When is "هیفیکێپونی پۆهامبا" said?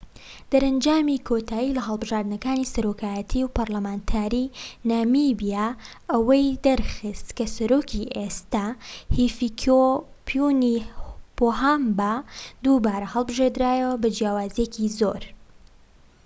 9.17-12.13